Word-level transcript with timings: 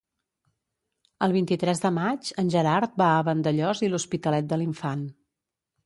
El 1.27 1.35
vint-i-tres 1.35 1.83
de 1.85 1.91
maig 1.99 2.31
en 2.45 2.51
Gerard 2.55 2.99
va 3.05 3.13
a 3.19 3.23
Vandellòs 3.31 3.85
i 3.89 3.93
l'Hospitalet 3.93 4.53
de 4.55 4.61
l'Infant. 4.63 5.07